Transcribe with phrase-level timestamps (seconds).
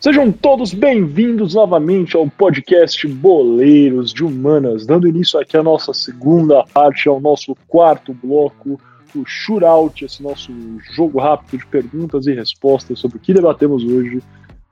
[0.00, 6.62] Sejam todos bem-vindos novamente ao podcast Boleiros de Humanas, dando início aqui à nossa segunda
[6.72, 8.80] parte, ao nosso quarto bloco,
[9.12, 10.52] o Shootout, esse nosso
[10.94, 14.22] jogo rápido de perguntas e respostas sobre o que debatemos hoje.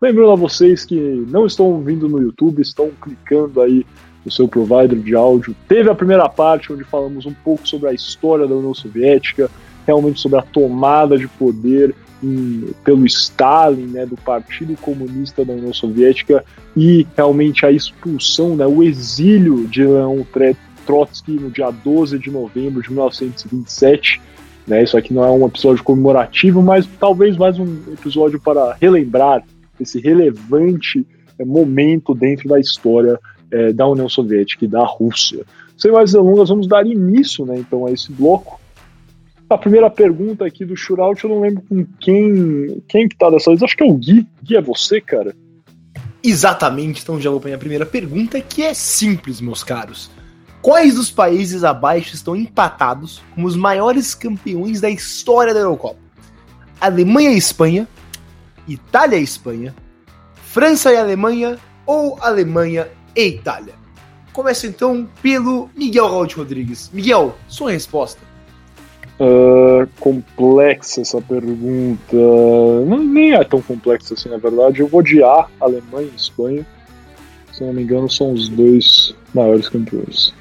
[0.00, 0.94] Lembrando a vocês que
[1.28, 3.84] não estão ouvindo no YouTube, estão clicando aí
[4.24, 5.56] no seu provider de áudio.
[5.66, 9.50] Teve a primeira parte onde falamos um pouco sobre a história da União Soviética,
[9.84, 15.72] realmente sobre a tomada de poder em, pelo Stalin, né, do Partido Comunista da União
[15.72, 16.44] Soviética
[16.76, 20.22] e realmente a expulsão, né, o exílio de Leon
[20.86, 24.20] Trotsky no dia 12 de novembro de 1927.
[24.66, 29.44] Né, isso aqui não é um episódio comemorativo, mas talvez mais um episódio para relembrar
[29.80, 31.06] esse relevante
[31.38, 33.18] é, momento dentro da história
[33.50, 35.44] é, da União Soviética e da Rússia.
[35.76, 38.58] Sem mais delongas, vamos dar início né, então a esse bloco
[39.48, 43.50] a primeira pergunta aqui do Shootout, eu não lembro com quem quem que tá dessa
[43.50, 43.62] vez.
[43.62, 44.26] Acho que é o Gui.
[44.42, 45.34] Gui, é você, cara?
[46.22, 50.10] Exatamente, então já vou para a primeira pergunta, que é simples, meus caros.
[50.60, 56.00] Quais dos países abaixo estão empatados como os maiores campeões da história da Eurocopa?
[56.80, 57.86] Alemanha e Espanha,
[58.66, 59.72] Itália e Espanha,
[60.34, 63.74] França e Alemanha ou Alemanha e Itália?
[64.32, 66.90] Começa então pelo Miguel Raul Rodrigues.
[66.92, 68.25] Miguel, sua resposta.
[69.18, 72.16] Uh, complexa essa pergunta.
[72.86, 74.80] Não, nem é tão complexa assim, na verdade.
[74.80, 76.66] Eu vou de A, Alemanha e Espanha.
[77.52, 80.34] Se não me engano, são os dois maiores campeões.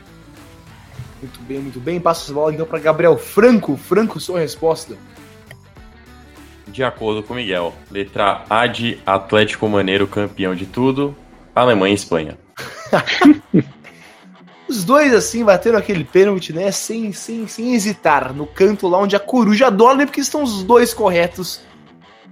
[1.21, 1.99] Muito bem, muito bem.
[1.99, 3.77] Passa a bola então para Gabriel Franco.
[3.77, 4.95] Franco, sua resposta.
[6.67, 11.15] De acordo com Miguel, letra A de Atlético Maneiro, campeão de tudo,
[11.55, 12.37] Alemanha e Espanha.
[14.67, 16.71] Os dois, assim, bateram aquele pênalti, né?
[16.71, 18.33] Sem, sem, sem hesitar.
[18.33, 21.61] No canto lá onde a coruja dorme, porque estão os dois corretos.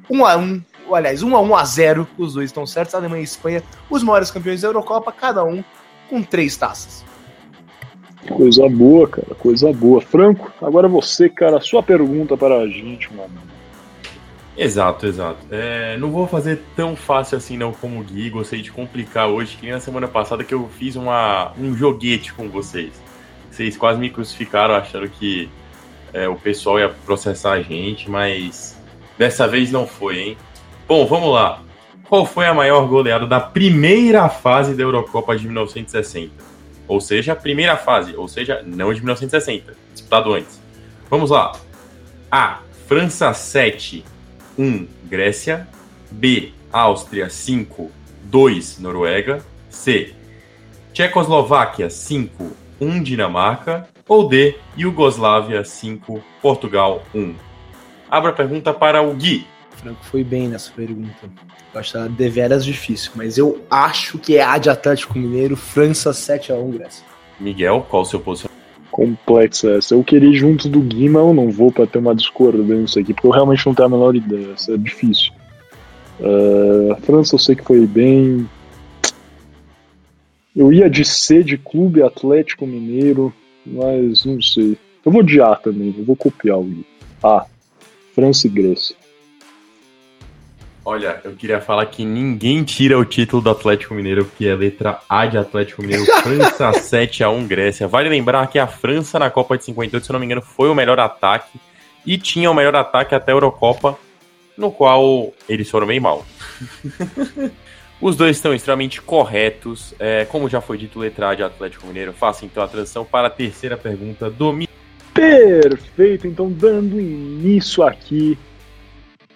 [0.10, 0.62] Um a um.
[0.92, 2.08] Aliás, um a um a zero.
[2.18, 2.96] Os dois estão certos.
[2.96, 5.64] Alemanha e Espanha, os maiores campeões da Eurocopa, cada um
[6.10, 7.06] com três taças.
[8.28, 9.36] Coisa boa, cara.
[9.36, 10.02] Coisa boa.
[10.02, 13.53] Franco, agora você, cara, sua pergunta para a gente, mano.
[14.56, 15.40] Exato, exato.
[15.50, 19.58] É, não vou fazer tão fácil assim não como o Gui, gostei de complicar hoje,
[19.58, 22.94] que nem na semana passada que eu fiz uma, um joguete com vocês.
[23.50, 25.50] Vocês quase me crucificaram achando que
[26.14, 28.78] é, o pessoal ia processar a gente, mas
[29.18, 30.38] dessa vez não foi, hein?
[30.88, 31.62] Bom, vamos lá.
[32.08, 36.32] Qual foi a maior goleada da primeira fase da Eurocopa de 1960?
[36.88, 40.62] Ou seja, primeira fase, ou seja, não de 1960, disputado antes.
[41.10, 41.54] Vamos lá.
[42.30, 42.60] A.
[42.86, 44.04] França 7,
[44.58, 45.68] 1 Grécia,
[46.12, 47.92] B Áustria 5
[48.24, 50.14] 2 Noruega, C
[50.94, 57.34] Tchecoslováquia 5 1 Dinamarca ou D Iugoslávia 5 Portugal 1.
[58.10, 59.48] Abra a pergunta para o Gui.
[59.72, 61.30] Franco foi bem nessa pergunta.
[61.74, 66.14] Eu acho ela deveras difícil, mas eu acho que é A de Atlético Mineiro, França
[66.14, 67.06] 7 a 1 Grécia.
[67.40, 68.63] Miguel, qual o seu posicionamento?
[68.94, 69.96] Complexa essa.
[69.96, 73.26] Eu queria ir junto do Guima, eu não vou para ter uma discordância aqui, porque
[73.26, 74.54] eu realmente não tenho a menor ideia.
[74.54, 75.34] Essa é difícil.
[76.20, 78.48] Uh, a França eu sei que foi bem.
[80.56, 83.34] Eu ia de C de Clube Atlético Mineiro,
[83.66, 84.78] mas não sei.
[85.04, 86.86] Eu vou de A também, eu vou copiar o.
[87.24, 87.48] A.
[88.14, 88.96] França e Grécia.
[90.86, 95.00] Olha, eu queria falar que ninguém tira o título do Atlético Mineiro, porque é letra
[95.08, 97.88] A de Atlético Mineiro, França 7 a 1 Grécia.
[97.88, 100.70] Vale lembrar que a França na Copa de 58, se eu não me engano, foi
[100.70, 101.58] o melhor ataque
[102.06, 103.98] e tinha o melhor ataque até a Eurocopa,
[104.58, 106.26] no qual eles foram bem mal.
[108.02, 109.94] Os dois estão extremamente corretos.
[109.98, 112.12] É, como já foi dito, letra A de Atlético Mineiro.
[112.12, 114.54] Faça então a transição para a terceira pergunta do
[115.14, 118.38] Perfeito, então dando início aqui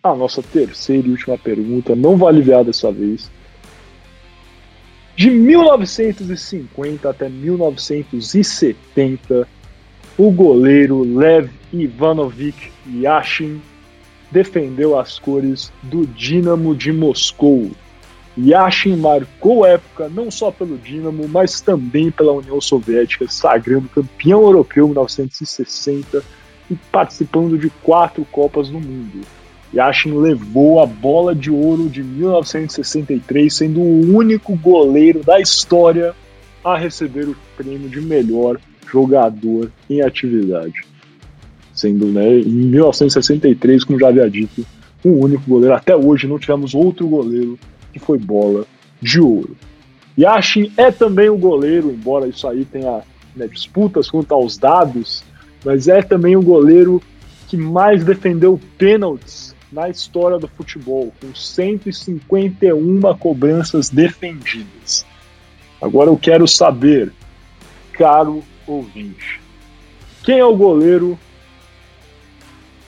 [0.03, 3.30] a nossa terceira e última pergunta não vai aliviar dessa vez.
[5.16, 9.47] De 1950 até 1970,
[10.18, 13.62] o goleiro Lev Ivanovich Yashin
[14.31, 17.72] defendeu as cores do Dinamo de Moscou.
[18.38, 24.86] Yashin marcou época não só pelo Dinamo, mas também pela União Soviética, sagrando campeão europeu
[24.86, 26.24] em 1960
[26.69, 29.22] e participando de quatro Copas do Mundo.
[29.74, 36.16] Yashin levou a bola de ouro de 1963, sendo o único goleiro da história
[36.64, 38.60] a receber o prêmio de melhor
[38.90, 40.86] jogador em atividade.
[41.74, 44.66] Sendo, né, em 1963, como já havia dito,
[45.04, 45.75] o um único goleiro.
[45.75, 47.60] Até hoje não tivemos outro goleiro
[47.92, 48.66] que foi bola
[49.02, 49.56] de ouro.
[50.18, 53.02] Yashin é também o goleiro, embora isso aí tenha
[53.36, 55.24] né, disputas quanto aos dados,
[55.63, 57.02] mas é também o goleiro
[57.48, 65.06] que mais defendeu pênaltis na história do futebol, com 151 cobranças defendidas.
[65.81, 67.12] Agora eu quero saber,
[67.94, 69.40] caro ouvinte,
[70.24, 71.18] quem é o goleiro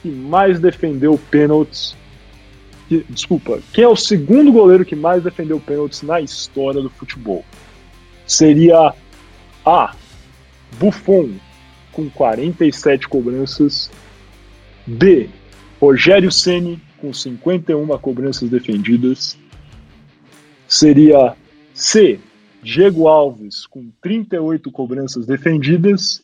[0.02, 1.96] que mais defendeu pênaltis?
[2.88, 7.46] Que, desculpa, quem é o segundo goleiro que mais defendeu pênaltis na história do futebol?
[8.26, 8.94] Seria
[9.66, 9.96] A.
[10.80, 11.32] Buffon,
[11.92, 13.92] com 47 cobranças.
[14.86, 15.30] B.
[15.80, 19.38] Rogério Ceni com 51 cobranças defendidas.
[20.68, 21.36] Seria
[21.74, 22.20] C.
[22.62, 26.22] Diego Alves com 38 cobranças defendidas.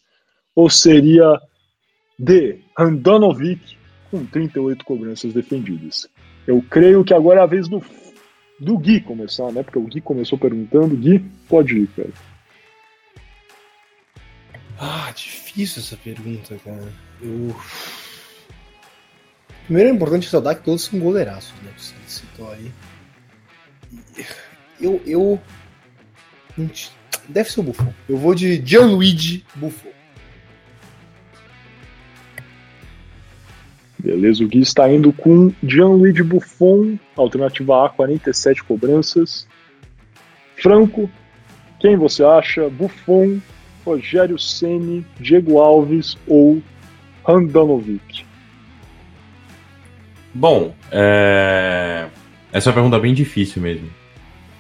[0.54, 1.40] Ou seria
[2.20, 2.60] D.
[2.78, 3.78] Handanovic
[4.12, 6.08] com 38 cobranças defendidas.
[6.46, 7.82] Eu creio que agora é a vez do,
[8.60, 9.64] do Gui começar, né?
[9.64, 10.96] Porque o Gui começou perguntando.
[10.96, 12.10] Gui, pode ir, cara.
[14.78, 16.94] Ah, difícil essa pergunta, cara.
[17.22, 17.56] Eu.
[19.66, 21.72] Primeiro é importante saudar que todos são goleiraços, né?
[21.76, 22.72] Você citou aí.
[24.80, 25.02] Eu.
[25.06, 25.40] eu...
[27.28, 27.94] Deve ser o Buffon.
[28.08, 29.90] Eu vou de Gianluigi Buffon.
[33.98, 39.48] Beleza, o Gui está indo com Gianluigi Buffon, alternativa A, 47 cobranças.
[40.56, 41.10] Franco,
[41.80, 42.70] quem você acha?
[42.70, 43.40] Buffon,
[43.84, 46.62] Rogério Ceni, Diego Alves ou
[47.28, 48.25] Handanovic?
[50.36, 52.08] Bom, é...
[52.52, 53.90] essa é uma pergunta bem difícil mesmo.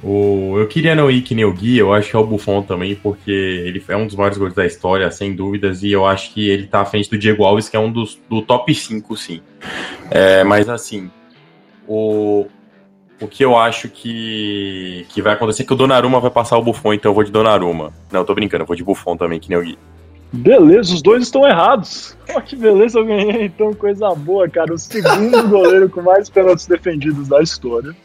[0.02, 0.56] O...
[0.58, 2.96] Eu queria não ir que nem o Gui, eu acho que é o Buffon também,
[2.96, 6.48] porque ele é um dos maiores gols da história, sem dúvidas, e eu acho que
[6.48, 9.42] ele tá à frente do Diego Alves, que é um dos do top 5, sim.
[10.10, 11.12] É, mas assim,
[11.86, 12.46] o,
[13.20, 16.64] o que eu acho que, que vai acontecer é que o Donnarumma vai passar o
[16.64, 17.92] Buffon, então eu vou de Donnarumma.
[18.10, 19.78] Não, tô brincando, eu vou de Buffon também, que nem o Gui.
[20.36, 22.16] Beleza, os dois estão errados.
[22.36, 24.74] Oh, que beleza, eu ganhei então, coisa boa, cara.
[24.74, 27.96] O segundo goleiro com mais pênaltis defendidos da história.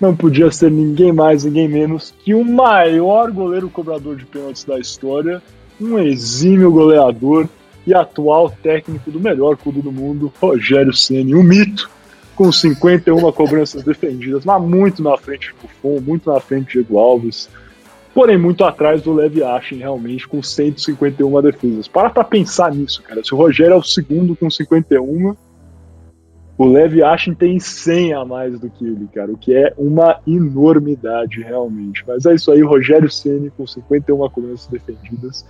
[0.00, 4.78] Não podia ser ninguém mais, ninguém menos que o maior goleiro cobrador de pênaltis da
[4.78, 5.42] história,
[5.78, 7.46] um exímio goleador
[7.86, 11.90] e atual técnico do melhor clube do mundo, Rogério Ceni, um mito,
[12.34, 16.98] com 51 cobranças defendidas, mas muito na frente de Buffon, muito na frente de Diego
[16.98, 17.50] Alves
[18.14, 21.88] porém muito atrás do Levi Ashen, realmente, com 151 defesas.
[21.88, 23.22] Para pra pensar nisso, cara.
[23.22, 25.36] Se o Rogério é o segundo com 51,
[26.58, 30.20] o Levi Ashen tem 100 a mais do que ele, cara, o que é uma
[30.26, 32.04] enormidade, realmente.
[32.06, 35.46] Mas é isso aí, Rogério Ceni com 51 cobranças defendidas.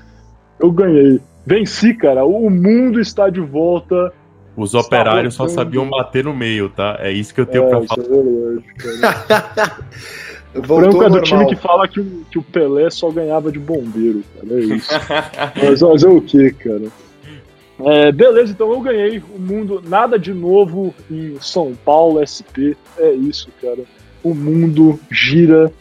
[0.60, 1.20] Eu ganhei.
[1.44, 2.24] Venci, cara.
[2.24, 4.12] O mundo está de volta.
[4.56, 6.98] Os operários só sabiam bater no meio, tá?
[7.00, 8.04] É isso que eu tenho é, pra falar.
[8.04, 9.72] É verdade,
[10.55, 13.58] O Franco é do time que fala que o, que o Pelé só ganhava de
[13.58, 14.61] bombeiro, cara.
[14.61, 14.91] É isso.
[15.62, 16.88] Mas fazer o que, cara?
[17.85, 19.82] É, beleza, então eu ganhei o mundo.
[19.87, 22.76] Nada de novo em São Paulo, SP.
[22.99, 23.82] É isso, cara.
[24.23, 25.73] O mundo gira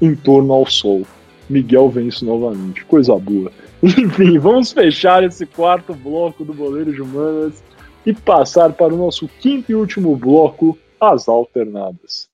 [0.00, 1.06] em torno ao sol.
[1.48, 2.84] Miguel vence novamente.
[2.84, 3.50] Coisa boa.
[3.82, 7.62] Enfim, vamos fechar esse quarto bloco do Boleiro de Humanas
[8.04, 12.28] e passar para o nosso quinto e último bloco, as alternadas.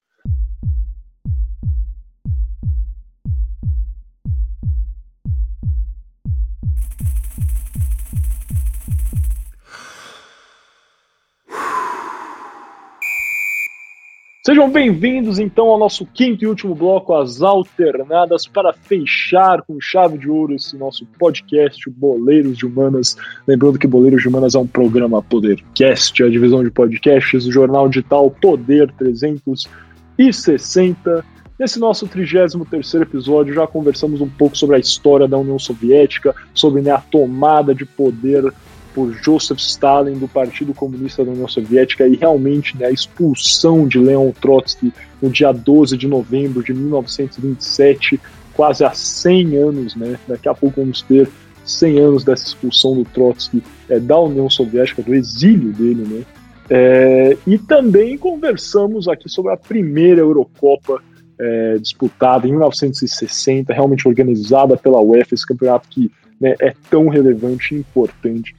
[14.47, 20.19] Sejam bem-vindos então ao nosso quinto e último bloco, as alternadas, para fechar com chave
[20.19, 23.17] de ouro esse nosso podcast, Boleiros de Humanas.
[23.49, 27.89] Lembrando que Boleiros de Humanas é um programa Podercast, a divisão de podcasts do jornal
[27.89, 31.25] digital Poder 360.
[31.59, 36.83] Nesse nosso 33 episódio, já conversamos um pouco sobre a história da União Soviética, sobre
[36.83, 38.53] né, a tomada de poder
[38.95, 43.99] por Joseph Stalin do Partido Comunista da União Soviética e realmente né, a expulsão de
[43.99, 48.21] Leon Trotsky no dia 12 de novembro de 1927,
[48.55, 50.17] quase há 100 anos, né?
[50.29, 51.29] Daqui a pouco vamos ter
[51.65, 56.23] 100 anos dessa expulsão do Trotsky é, da União Soviética, do exílio dele, né?
[56.71, 61.03] É, e também conversamos aqui sobre a primeira Eurocopa
[61.39, 66.11] é, disputada em 1960, realmente organizada pela UEFA, esse campeonato que
[66.41, 68.55] né, é tão relevante e importante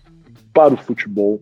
[0.55, 1.41] para o futebol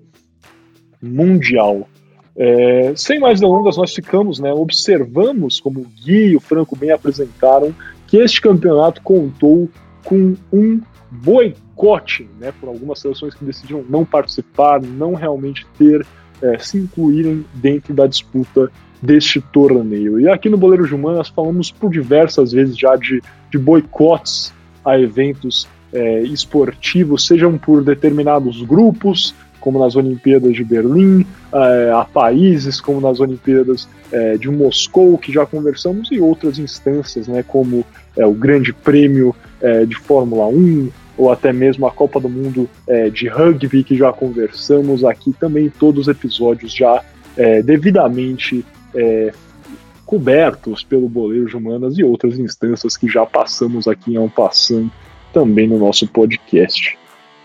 [1.00, 1.88] mundial.
[2.36, 6.89] É, sem mais delongas, nós ficamos, né, observamos, como o Gui e o Franco bem
[6.89, 7.74] apresentaram,
[8.08, 9.70] que este campeonato contou
[10.03, 16.03] com um boicote né, por algumas seleções que decidiram não participar, não realmente ter,
[16.41, 20.20] é, se incluírem dentro da disputa deste torneio.
[20.20, 24.51] E aqui no Boleiro de Humanas falamos por diversas vezes já de, de boicotes
[24.84, 32.04] a eventos é, esportivos, sejam por determinados grupos, como nas Olimpíadas de Berlim, é, a
[32.04, 37.86] países como nas Olimpíadas é, de Moscou, que já conversamos, e outras instâncias, né, como
[38.18, 42.68] é, o Grande Prêmio é, de Fórmula 1, ou até mesmo a Copa do Mundo
[42.88, 47.02] é, de Rugby, que já conversamos aqui também, todos os episódios já
[47.38, 48.66] é, devidamente
[50.06, 54.92] cobertos pelo Boleiro de Humanas e outras instâncias que já passamos aqui em Ampassando
[55.34, 56.98] também no nosso podcast.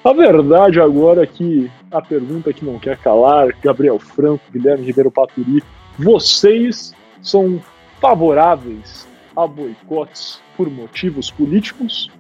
[0.04, 5.11] A verdade agora é que a pergunta que não quer calar, Gabriel Franco, Guilherme Ribeiro
[5.11, 5.62] Paturi,
[5.99, 7.61] vocês são
[8.00, 12.11] favoráveis a boicotes por motivos políticos?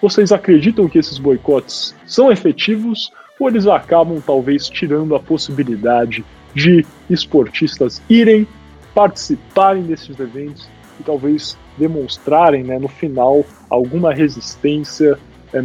[0.00, 6.24] Vocês acreditam que esses boicotes são efetivos ou eles acabam talvez tirando a possibilidade
[6.54, 8.46] de esportistas irem
[8.94, 15.18] participarem desses eventos e talvez demonstrarem né, no final alguma resistência
[15.52, 15.64] é,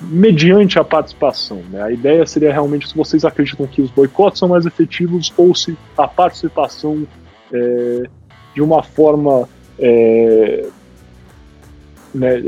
[0.00, 1.62] mediante a participação.
[1.70, 1.82] Né?
[1.82, 5.76] A ideia seria realmente se vocês acreditam que os boicotes são mais efetivos ou se
[5.96, 7.06] a participação
[7.52, 8.04] é,
[8.54, 9.46] de uma forma
[9.78, 10.66] é,
[12.14, 12.42] né,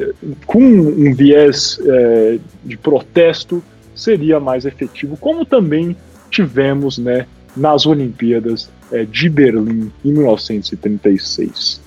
[0.46, 3.62] com um viés é, de protesto
[3.94, 5.94] seria mais efetivo, como também
[6.30, 11.81] tivemos né, nas Olimpíadas é, de Berlim em 1936.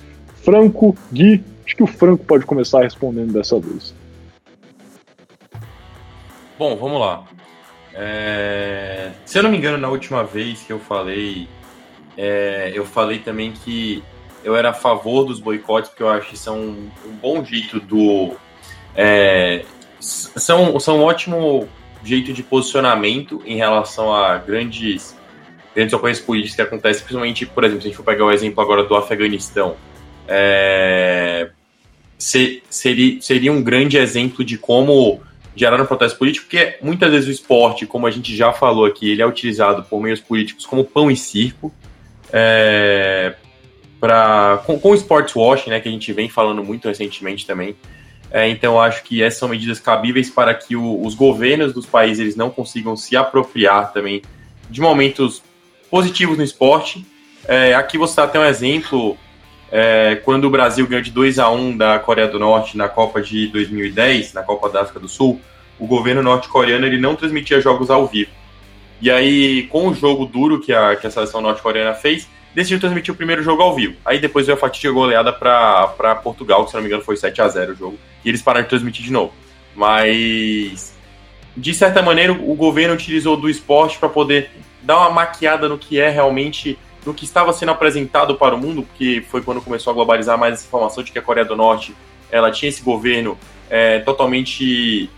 [0.46, 3.92] Franco, Gui, acho que o Franco pode começar respondendo dessa vez.
[6.56, 7.24] Bom, vamos lá.
[7.92, 9.10] É...
[9.24, 11.48] Se eu não me engano, na última vez que eu falei,
[12.16, 12.70] é...
[12.72, 14.04] eu falei também que
[14.44, 18.36] eu era a favor dos boicotes, porque eu acho que são um, bom jeito do.
[18.94, 19.64] É...
[19.98, 21.68] São, são um ótimo
[22.04, 25.16] jeito de posicionamento em relação a grandes,
[25.74, 28.62] grandes ocorrências políticas que acontecem, principalmente, por exemplo, se a gente for pegar o exemplo
[28.62, 29.76] agora do Afeganistão.
[30.28, 31.50] É...
[32.18, 35.20] Se, seria, seria um grande exemplo de como
[35.54, 39.10] gerar um protesto político, porque muitas vezes o esporte, como a gente já falou aqui,
[39.10, 41.72] ele é utilizado por meios políticos como pão e circo,
[42.30, 43.34] é,
[43.98, 47.74] pra, com, com o sports washing, né, que a gente vem falando muito recentemente também.
[48.30, 52.18] É, então, acho que essas são medidas cabíveis para que o, os governos dos países
[52.18, 54.22] eles não consigam se apropriar também
[54.68, 55.42] de momentos
[55.90, 57.06] positivos no esporte.
[57.46, 59.16] É, aqui você até um exemplo
[59.70, 63.20] é, quando o Brasil ganhou de 2 a 1 da Coreia do Norte na Copa
[63.20, 65.40] de 2010, na Copa da África do Sul,
[65.78, 68.30] o governo norte-coreano ele não transmitia jogos ao vivo.
[69.00, 73.12] E aí, com o jogo duro que a, que a seleção norte-coreana fez, decidiu transmitir
[73.12, 73.96] o primeiro jogo ao vivo.
[74.04, 77.42] Aí depois veio a fatídica goleada para Portugal, que se não me engano foi 7
[77.42, 79.34] a 0 o jogo, e eles pararam de transmitir de novo.
[79.74, 80.96] Mas,
[81.54, 84.50] de certa maneira, o governo utilizou do esporte para poder
[84.82, 88.82] dar uma maquiada no que é realmente no que estava sendo apresentado para o mundo,
[88.82, 91.94] porque foi quando começou a globalizar mais essa informação de que a Coreia do Norte
[92.30, 93.38] ela tinha esse governo
[93.70, 95.08] é, totalmente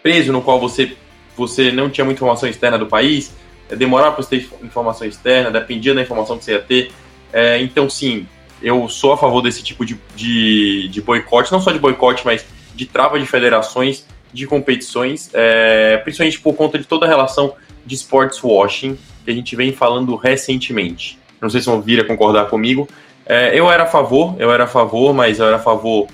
[0.00, 0.96] preso, no qual você,
[1.36, 3.34] você não tinha muita informação externa do país,
[3.68, 6.92] é, demorava para você ter informação externa, dependia da informação que você ia ter.
[7.32, 8.28] É, então, sim,
[8.62, 12.46] eu sou a favor desse tipo de, de, de boicote, não só de boicote, mas
[12.72, 17.96] de trava de federações, de competições, é, principalmente por conta de toda a relação de
[17.96, 21.18] sports washing que a gente vem falando recentemente.
[21.40, 22.88] Não sei se vão vir a concordar comigo.
[23.26, 26.06] É, eu era a favor, eu era a favor, mas eu era a favor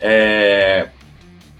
[0.00, 0.88] é,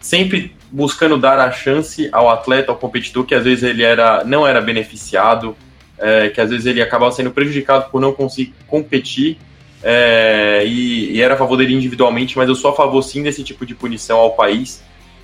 [0.00, 4.46] sempre buscando dar a chance ao atleta, ao competidor, que às vezes ele era, não
[4.46, 5.56] era beneficiado,
[5.98, 9.38] é, que às vezes ele acabava sendo prejudicado por não conseguir competir,
[9.82, 13.42] é, e, e, era a favor dele individualmente, mas eu sou a favor sim desse
[13.44, 14.82] tipo de punição ao país,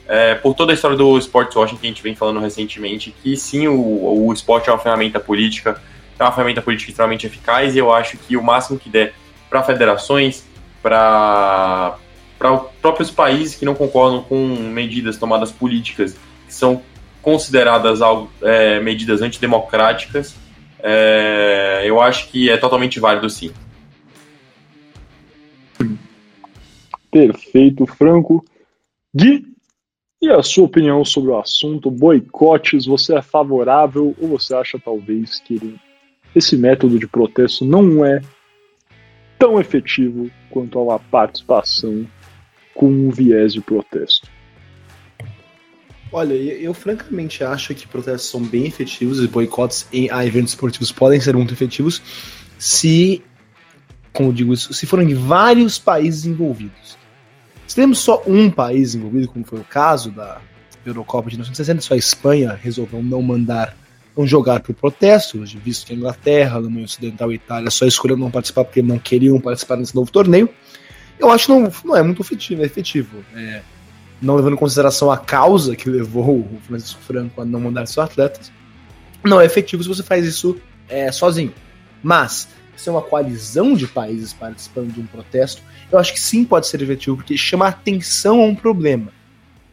[0.08, 3.36] é, por toda a história do sports washing que a gente vem falando recentemente, que
[3.36, 5.80] sim, o, o esporte é uma ferramenta política,
[6.18, 9.14] é uma ferramenta política extremamente eficaz, e eu acho que o máximo que der
[9.48, 10.44] para federações,
[10.82, 11.96] para
[12.80, 16.16] próprios países que não concordam com medidas tomadas políticas,
[16.46, 16.82] que são
[17.20, 20.34] consideradas algo, é, medidas antidemocráticas,
[20.82, 23.52] é, eu acho que é totalmente válido sim.
[27.10, 28.44] Perfeito, Franco.
[29.14, 29.51] Gui,
[30.22, 31.90] e a sua opinião sobre o assunto?
[31.90, 35.74] Boicotes, você é favorável ou você acha talvez que
[36.34, 38.22] esse método de protesto não é
[39.36, 42.06] tão efetivo quanto a participação
[42.72, 44.28] com um viés de protesto?
[46.12, 50.52] Olha, eu, eu, francamente acho que protestos são bem efetivos e boicotes em, a eventos
[50.52, 52.00] esportivos podem ser muito efetivos
[52.58, 53.22] se,
[54.12, 57.01] como digo isso, se forem vários países envolvidos.
[57.72, 60.42] Se temos só um país envolvido, como foi o caso da
[60.84, 63.74] Eurocopa de 1960, só a Espanha resolveu não mandar,
[64.14, 67.86] não jogar por protesto, visto que a Inglaterra, a Alemanha Ocidental e a Itália só
[67.86, 70.50] escolheram não participar porque não queriam participar desse novo torneio,
[71.18, 72.60] eu acho que não, não é muito efetivo.
[72.60, 73.24] É efetivo.
[73.34, 73.62] É,
[74.20, 78.04] não levando em consideração a causa que levou o Francisco Franco a não mandar seus
[78.04, 78.52] atletas,
[79.24, 80.60] não é efetivo se você faz isso
[80.90, 81.54] é, sozinho.
[82.02, 82.50] Mas,
[82.82, 86.66] se é uma coalizão de países participando de um protesto, eu acho que sim pode
[86.66, 89.12] ser efetivo, porque chama atenção a um problema.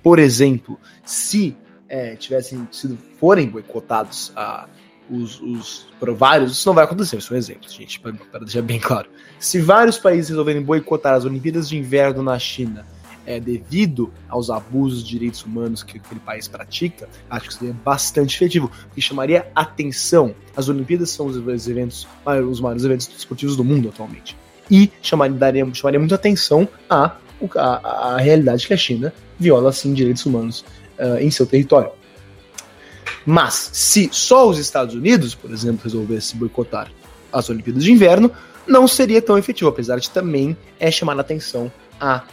[0.03, 4.67] Por exemplo, se é, tivessem sido, forem boicotados a,
[5.09, 8.61] os, os por vários, isso não vai acontecer, isso é um exemplo, gente, para deixar
[8.61, 9.09] bem claro.
[9.39, 12.85] Se vários países resolverem boicotar as Olimpíadas de Inverno na China
[13.25, 18.35] é, devido aos abusos de direitos humanos que aquele país pratica, acho que seria bastante
[18.35, 20.33] efetivo, porque chamaria atenção.
[20.55, 22.07] As Olimpíadas são os eventos,
[22.49, 24.35] os maiores eventos esportivos do mundo atualmente.
[24.69, 27.15] E chamaria, daria, chamaria muita atenção a,
[27.55, 30.65] a, a realidade que a China viola, assim, direitos humanos
[30.99, 31.91] uh, em seu território.
[33.25, 36.91] Mas, se só os Estados Unidos, por exemplo, resolvessem boicotar
[37.31, 38.31] as Olimpíadas de Inverno,
[38.67, 42.23] não seria tão efetivo, apesar de também é chamar a atenção a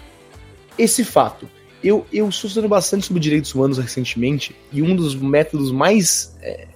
[0.79, 1.49] esse fato.
[1.83, 6.67] Eu, eu estou estudando bastante sobre direitos humanos recentemente e um dos métodos mais é,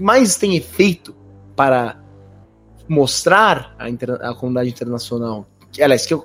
[0.00, 1.14] mais tem efeito
[1.54, 2.00] para
[2.88, 3.86] mostrar a,
[4.30, 6.16] a comunidade internacional, que, aliás, que,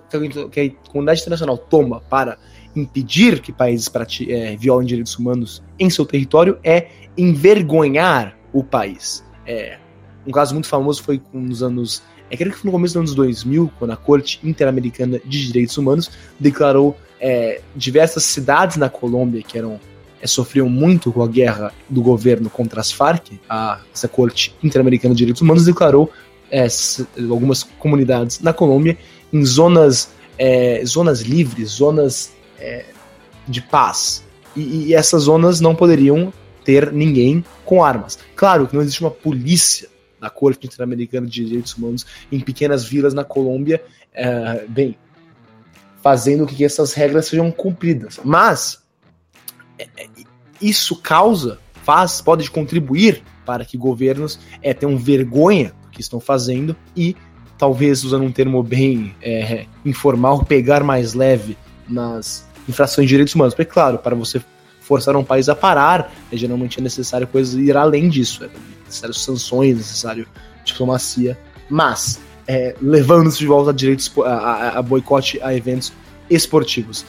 [0.51, 2.37] que, a comunidade internacional toma para
[2.75, 3.91] impedir que países
[4.27, 9.23] é, violem direitos humanos em seu território é envergonhar o país.
[9.45, 9.79] É,
[10.25, 13.91] um caso muito famoso foi nos anos é que no começo dos anos 2000, quando
[13.91, 19.79] a Corte Interamericana de Direitos Humanos declarou é, diversas cidades na Colômbia que eram
[20.21, 25.13] é, sofriam muito com a guerra do governo contra as Farc, a, essa Corte Interamericana
[25.13, 26.11] de Direitos Humanos declarou
[26.51, 26.67] é,
[27.29, 28.97] algumas comunidades na Colômbia
[29.31, 32.85] em zonas, é, zonas livres, zonas é,
[33.47, 34.23] de paz.
[34.55, 36.33] E, e essas zonas não poderiam
[36.65, 38.19] ter ninguém com armas.
[38.35, 39.87] Claro que não existe uma polícia
[40.19, 43.81] da Corte Interamericana de Direitos Humanos em pequenas vilas na Colômbia,
[44.13, 44.97] é, bem,
[46.01, 48.19] fazendo com que essas regras sejam cumpridas.
[48.23, 48.83] Mas
[49.77, 50.07] é, é,
[50.61, 56.75] isso causa, faz, pode contribuir para que governos é, tenham vergonha do que estão fazendo
[56.95, 57.15] e,
[57.57, 63.53] talvez usando um termo bem é, informal, pegar mais leve nas infrações de direitos humanos.
[63.53, 64.41] Porque, claro, para você
[64.81, 68.43] forçar um país a parar, é, geralmente é necessário coisas ir além disso.
[68.43, 68.49] É
[68.89, 70.27] necessário sanções, necessário
[70.65, 71.37] diplomacia.
[71.69, 75.93] Mas, é, levando-se de volta a direitos a, a boicote a eventos
[76.29, 77.05] esportivos.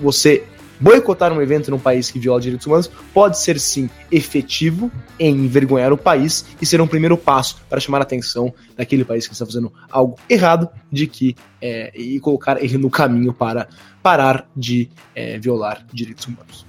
[0.00, 0.44] Você
[0.82, 5.92] boicotar um evento num país que viola direitos humanos pode ser sim efetivo em envergonhar
[5.92, 9.46] o país e ser um primeiro passo para chamar a atenção daquele país que está
[9.46, 13.68] fazendo algo errado de que é, e colocar ele no caminho para
[14.02, 16.66] parar de é, violar direitos humanos.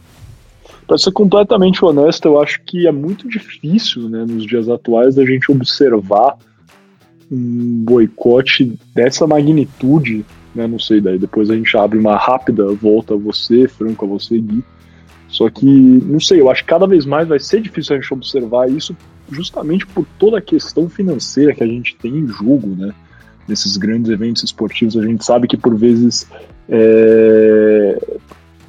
[0.88, 5.26] Para ser completamente honesto, eu acho que é muito difícil, né, nos dias atuais, da
[5.26, 6.38] gente observar
[7.32, 13.14] um boicote dessa magnitude, né, não sei, daí depois a gente abre uma rápida volta
[13.14, 14.64] a você, Franco, a você, Gui.
[15.28, 18.14] Só que, não sei, eu acho que cada vez mais vai ser difícil a gente
[18.14, 18.96] observar isso
[19.32, 22.94] justamente por toda a questão financeira que a gente tem em jogo, né?
[23.48, 26.30] Nesses grandes eventos esportivos, a gente sabe que por vezes
[26.70, 28.18] é,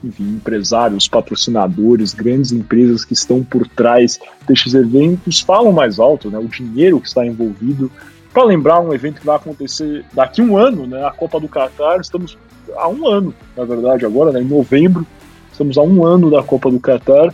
[0.05, 6.39] enfim, empresários, patrocinadores, grandes empresas que estão por trás destes eventos falam mais alto, né?
[6.39, 7.91] O dinheiro que está envolvido.
[8.33, 11.05] Para lembrar um evento que vai acontecer daqui a um ano, né?
[11.05, 12.37] A Copa do Catar, estamos
[12.77, 14.41] há um ano, na verdade, agora, né?
[14.41, 15.07] Em novembro,
[15.51, 17.33] estamos há um ano da Copa do Catar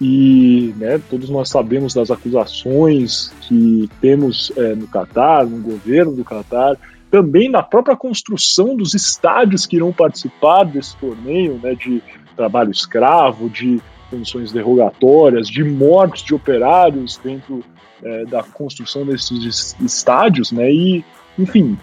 [0.00, 6.24] e né, todos nós sabemos das acusações que temos é, no Catar, no governo do
[6.24, 6.76] Catar,
[7.14, 12.02] também na própria construção dos estádios que irão participar desse torneio, né, de
[12.34, 17.62] trabalho escravo, de condições derrogatórias, de mortes de operários dentro
[18.02, 21.04] é, da construção desses estádios, né, e,
[21.38, 21.78] enfim,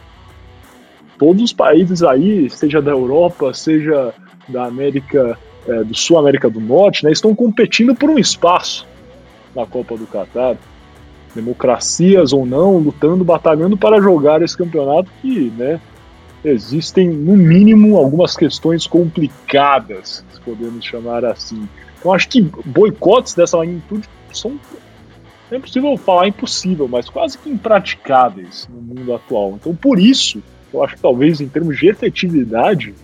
[1.17, 4.13] todos os países aí, seja da Europa, seja
[4.49, 8.85] da América é, do Sul, América do Norte, né, estão competindo por um espaço
[9.55, 10.57] na Copa do Catar
[11.35, 15.79] democracias ou não, lutando, batalhando para jogar esse campeonato que, né,
[16.43, 21.67] existem no mínimo algumas questões complicadas, se podemos chamar assim.
[21.99, 24.59] Então acho que boicotes dessa magnitude são
[25.51, 29.57] é impossível falar impossível, mas quase que impraticáveis no mundo atual.
[29.59, 30.41] Então por isso,
[30.73, 32.95] eu acho que talvez em termos de efetividade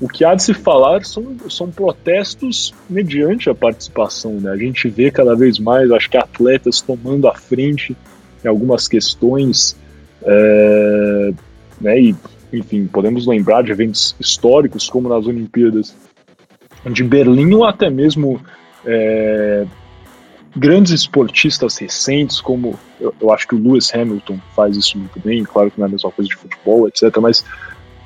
[0.00, 4.32] o que há de se falar são, são protestos mediante a participação.
[4.32, 4.50] Né?
[4.50, 7.96] A gente vê cada vez mais, acho que atletas tomando a frente
[8.42, 9.76] em algumas questões.
[10.22, 11.32] É,
[11.80, 12.00] né?
[12.00, 12.16] E,
[12.52, 15.94] enfim, podemos lembrar de eventos históricos, como nas Olimpíadas
[16.90, 18.40] de Berlim, ou até mesmo
[18.86, 19.66] é,
[20.56, 25.44] grandes esportistas recentes, como eu, eu, acho que o Lewis Hamilton faz isso muito bem,
[25.44, 27.44] claro que não é a mesma coisa de futebol, etc., mas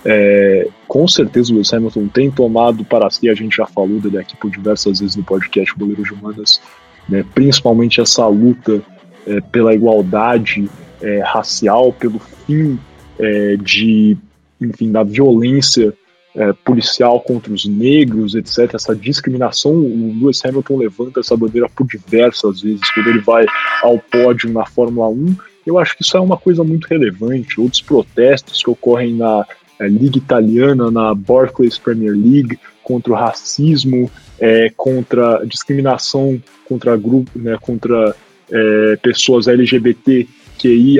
[0.04, 4.18] é, com certeza o Lewis Hamilton tem tomado para si, a gente já falou dele
[4.18, 6.60] aqui por diversas vezes no podcast Boleiros de Humanas,
[7.08, 8.82] né, principalmente essa luta
[9.26, 10.68] é, pela igualdade
[11.00, 12.78] é, racial, pelo fim
[13.18, 14.16] é, de,
[14.60, 15.94] enfim, da violência
[16.34, 18.74] é, policial contra os negros, etc.
[18.74, 23.46] Essa discriminação, o Lewis Hamilton levanta essa bandeira por diversas vezes quando ele vai
[23.82, 25.36] ao pódio na Fórmula 1.
[25.66, 27.60] Eu acho que isso é uma coisa muito relevante.
[27.60, 29.46] Outros protestos que ocorrem na
[29.80, 37.38] é, Liga Italiana, na Barclays Premier League, contra o racismo, é, contra discriminação contra grupo,
[37.38, 38.16] né, contra
[38.50, 40.26] é, pessoas LGBT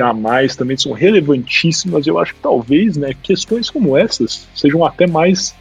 [0.01, 2.05] a mais também são relevantíssimas.
[2.05, 5.55] Eu acho que talvez né, questões como essas sejam até mais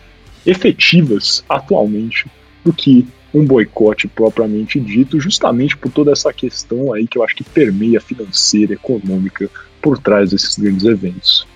[0.44, 2.26] efetivas atualmente
[2.64, 7.34] do que um boicote propriamente dito, justamente por toda essa questão aí que eu acho
[7.34, 9.50] que permeia financeira, econômica
[9.82, 11.46] por trás desses grandes eventos.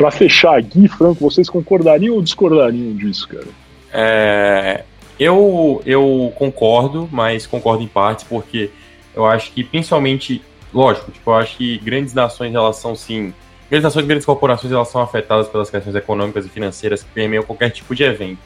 [0.00, 3.48] Para fechar, Gui Franco, vocês concordariam ou discordariam disso, cara?
[3.92, 4.84] É,
[5.18, 8.70] eu, eu concordo, mas concordo em partes, porque
[9.14, 13.34] eu acho que principalmente lógico, tipo, eu acho que grandes nações, elas são sim.
[13.68, 17.68] Grandes nações, grandes corporações, elas são afetadas pelas questões econômicas e financeiras que permeiam qualquer
[17.68, 18.40] tipo de evento.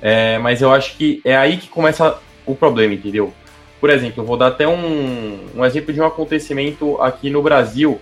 [0.00, 3.32] É, mas eu acho que é aí que começa o problema, entendeu?
[3.80, 8.00] Por exemplo, eu vou dar até um, um exemplo de um acontecimento aqui no Brasil,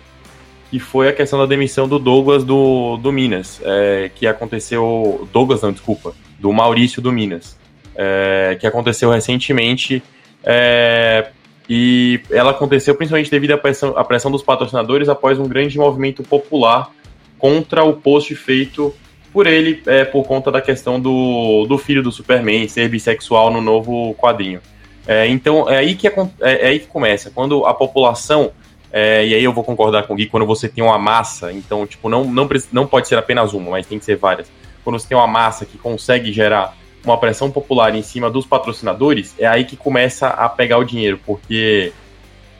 [0.70, 5.28] que foi a questão da demissão do Douglas do, do Minas, é, que aconteceu.
[5.32, 7.58] Douglas, não, desculpa, do Maurício do Minas,
[7.94, 10.02] é, que aconteceu recentemente
[10.42, 11.28] é,
[11.68, 16.22] e ela aconteceu principalmente devido à pressão, à pressão dos patrocinadores após um grande movimento
[16.22, 16.90] popular
[17.38, 18.94] contra o post feito
[19.32, 23.60] por ele é, por conta da questão do, do filho do Superman ser bissexual no
[23.60, 24.60] novo quadrinho.
[25.06, 28.52] É, então é aí, que é, é, aí que começa, quando a população,
[28.96, 31.84] é, e aí eu vou concordar com o Gui, quando você tem uma massa, então
[31.84, 34.48] tipo, não, não, não pode ser apenas uma, mas tem que ser várias.
[34.84, 39.34] Quando você tem uma massa que consegue gerar uma pressão popular em cima dos patrocinadores,
[39.36, 41.92] é aí que começa a pegar o dinheiro, porque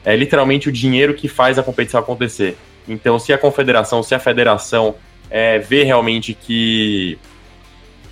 [0.03, 2.57] é literalmente o dinheiro que faz a competição acontecer.
[2.85, 4.95] Então, se a confederação, se a federação
[5.29, 7.17] é, vê realmente que,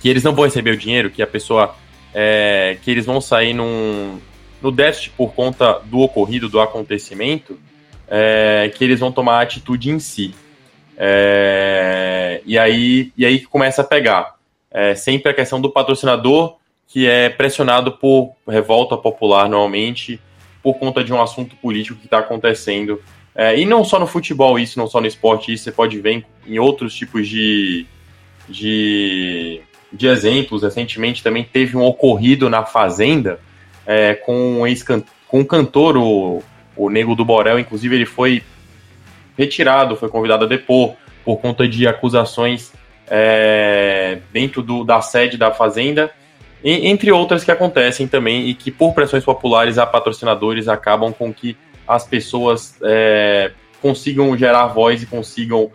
[0.00, 1.76] que eles não vão receber o dinheiro, que a pessoa.
[2.14, 4.18] É, que eles vão sair num,
[4.62, 7.58] no déficit por conta do ocorrido, do acontecimento,
[8.16, 10.32] é, que eles vão tomar a atitude em si.
[10.96, 14.36] É, e aí e aí que começa a pegar
[14.70, 20.20] é sempre a questão do patrocinador, que é pressionado por revolta popular normalmente,
[20.62, 23.02] por conta de um assunto político que está acontecendo.
[23.34, 26.12] É, e não só no futebol, isso, não só no esporte, isso você pode ver
[26.12, 27.84] em, em outros tipos de,
[28.48, 29.60] de,
[29.92, 30.62] de, exemplos.
[30.62, 33.40] Recentemente também teve um ocorrido na Fazenda
[33.84, 36.42] é, com, um ex com um cantor, o,
[36.76, 38.42] o Nego do Borel, inclusive ele foi
[39.36, 42.72] retirado, foi convidado a depor por conta de acusações
[43.08, 46.10] é, dentro do, da sede da Fazenda,
[46.62, 51.32] e, entre outras que acontecem também e que, por pressões populares a patrocinadores, acabam com
[51.32, 51.56] que
[51.86, 55.70] as pessoas é, consigam gerar voz e consigam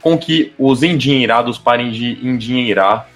[0.00, 3.08] com que os endinheirados parem de endinheirar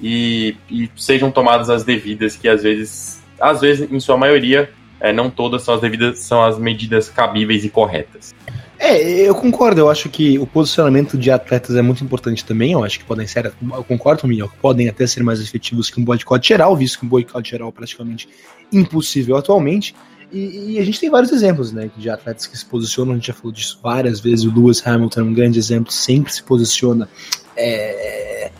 [0.00, 4.70] e, e sejam tomadas as devidas que às vezes, às vezes, em sua maioria,
[5.04, 8.34] é, não todas são as devidas, são as medidas cabíveis e corretas.
[8.78, 9.82] É, eu concordo.
[9.82, 12.72] Eu acho que o posicionamento de atletas é muito importante também.
[12.72, 16.00] Eu acho que podem ser, eu concordo com o podem até ser mais efetivos que
[16.00, 18.26] um boicote geral, visto que um boicote geral é praticamente
[18.72, 19.94] impossível atualmente.
[20.32, 23.12] E, e, a gente tem vários exemplos, né, de atletas que se posicionam.
[23.12, 24.46] A gente já falou disso várias vezes.
[24.46, 27.10] O Lewis Hamilton é um grande exemplo, sempre se posiciona
[27.54, 28.50] é,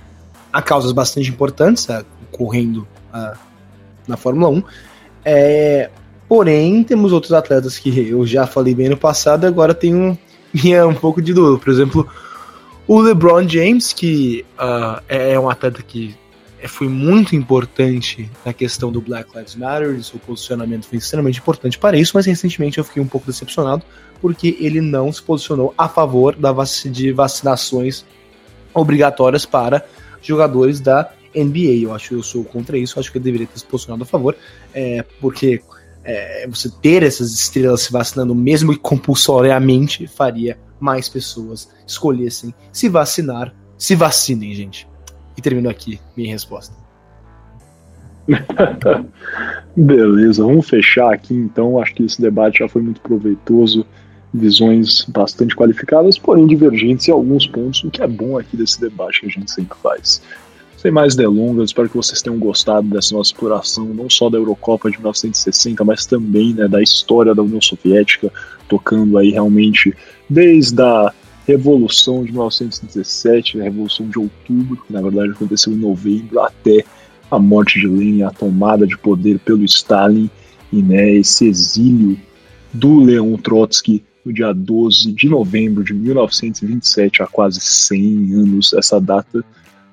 [0.53, 1.89] a causas bastante importantes,
[2.31, 3.35] correndo a,
[4.07, 4.63] na Fórmula 1.
[5.25, 5.91] É,
[6.29, 10.19] Porém, temos outros atletas que eu já falei bem no passado, agora tenho
[10.53, 11.63] minha um pouco de dúvida.
[11.63, 12.09] Por exemplo,
[12.87, 16.15] o LeBron James, que uh, é um atleta que
[16.69, 21.97] foi muito importante na questão do Black Lives Matter, seu posicionamento foi extremamente importante para
[21.97, 23.83] isso, mas recentemente eu fiquei um pouco decepcionado
[24.21, 28.05] porque ele não se posicionou a favor da vac de vacinações
[28.73, 29.85] obrigatórias para
[30.23, 31.83] jogadores da NBA.
[31.83, 34.07] Eu acho que eu sou contra isso, acho que ele deveria ter se posicionado a
[34.07, 34.35] favor,
[34.73, 35.61] é, porque
[36.05, 42.89] é, você ter essas estrelas se vacinando, mesmo que compulsoriamente, faria mais pessoas escolhessem se
[42.89, 43.55] vacinar.
[43.79, 44.87] Se vacinem, gente.
[45.37, 46.75] E termino aqui minha resposta.
[49.77, 51.81] Beleza, vamos fechar aqui então.
[51.81, 53.85] Acho que esse debate já foi muito proveitoso,
[54.33, 59.21] visões bastante qualificadas, porém divergentes em alguns pontos, o que é bom aqui desse debate
[59.21, 60.23] que a gente sempre faz.
[60.85, 64.91] Sem mais delongas, espero que vocês tenham gostado dessa nossa exploração, não só da Eurocopa
[64.91, 68.31] de 1960, mas também né, da história da União Soviética,
[68.69, 69.95] tocando aí realmente
[70.29, 71.11] desde a
[71.47, 76.85] Revolução de 1917, a Revolução de Outubro, que na verdade aconteceu em novembro, até
[77.31, 80.29] a morte de Lenin, a tomada de poder pelo Stalin
[80.71, 82.21] e né, esse exílio
[82.75, 89.01] do Leon Trotsky no dia 12 de novembro de 1927, há quase 100 anos, essa
[89.01, 89.43] data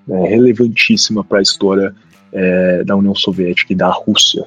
[0.09, 1.93] é relevantíssima para a história
[2.31, 4.45] é, da União Soviética e da Rússia.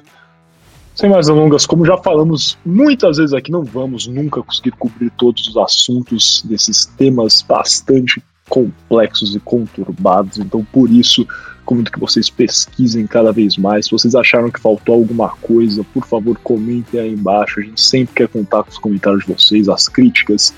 [0.95, 5.47] Sem mais delongas, como já falamos muitas vezes aqui, não vamos nunca conseguir cobrir todos
[5.47, 11.27] os assuntos desses temas bastante complexos e conturbados, então por isso
[11.65, 13.85] Comento que vocês pesquisem cada vez mais.
[13.85, 17.59] Se vocês acharam que faltou alguma coisa, por favor, comentem aí embaixo.
[17.59, 20.53] A gente sempre quer contar com os comentários de vocês, as críticas.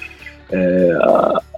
[0.52, 0.98] É,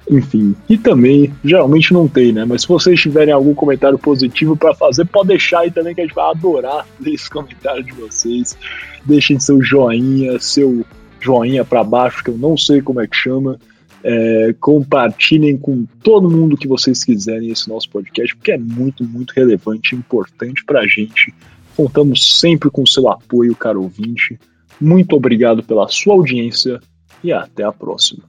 [0.10, 2.44] enfim, e também, geralmente não tem, né?
[2.44, 6.04] Mas se vocês tiverem algum comentário positivo para fazer, pode deixar aí também que a
[6.04, 8.58] gente vai adorar ler esse comentário de vocês.
[9.06, 10.84] Deixem seu joinha, seu
[11.22, 13.60] joinha para baixo, que eu não sei como é que chama.
[14.02, 19.32] É, compartilhem com todo mundo que vocês quiserem esse nosso podcast, porque é muito, muito
[19.36, 21.34] relevante e importante para a gente.
[21.76, 24.40] Contamos sempre com seu apoio, caro ouvinte.
[24.82, 26.80] Muito obrigado pela sua audiência
[27.24, 28.24] e até a próxima.